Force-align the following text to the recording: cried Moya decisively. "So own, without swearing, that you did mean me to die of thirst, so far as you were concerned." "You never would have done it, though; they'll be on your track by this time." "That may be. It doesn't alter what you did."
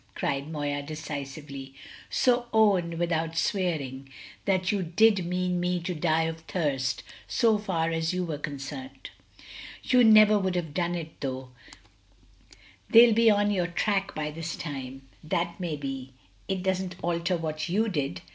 cried 0.15 0.49
Moya 0.51 0.81
decisively. 0.81 1.75
"So 2.09 2.47
own, 2.51 2.97
without 2.97 3.37
swearing, 3.37 4.09
that 4.45 4.71
you 4.71 4.81
did 4.81 5.27
mean 5.27 5.59
me 5.59 5.79
to 5.81 5.93
die 5.93 6.23
of 6.23 6.39
thirst, 6.39 7.03
so 7.27 7.59
far 7.59 7.91
as 7.91 8.11
you 8.11 8.25
were 8.25 8.39
concerned." 8.39 9.11
"You 9.83 10.03
never 10.03 10.39
would 10.39 10.55
have 10.55 10.73
done 10.73 10.95
it, 10.95 11.21
though; 11.21 11.51
they'll 12.89 13.13
be 13.13 13.29
on 13.29 13.51
your 13.51 13.67
track 13.67 14.15
by 14.15 14.31
this 14.31 14.55
time." 14.55 15.03
"That 15.23 15.59
may 15.59 15.75
be. 15.75 16.13
It 16.47 16.63
doesn't 16.63 16.95
alter 17.03 17.37
what 17.37 17.69
you 17.69 17.87
did." 17.87 18.21